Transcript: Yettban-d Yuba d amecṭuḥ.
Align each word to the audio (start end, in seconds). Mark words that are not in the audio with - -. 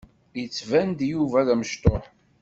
Yettban-d 0.39 0.99
Yuba 1.11 1.47
d 1.47 1.49
amecṭuḥ. 1.53 2.03